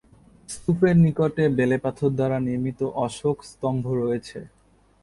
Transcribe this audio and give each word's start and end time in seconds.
স্তূপের 0.49 0.95
নিকটে 1.03 1.43
বেলেপাথর 1.57 2.11
দ্বারা 2.17 2.37
নির্মিত 2.47 2.79
অশোক 3.05 3.37
স্তম্ভ 3.51 3.83
রয়েছে। 4.01 4.39